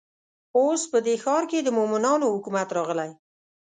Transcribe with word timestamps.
اوس 0.57 0.81
په 0.91 0.97
دې 1.05 1.15
ښار 1.23 1.43
کې 1.51 1.59
د 1.63 1.69
مؤمنانو 1.77 2.25
حکومت 2.35 2.67
راغلی. 2.77 3.11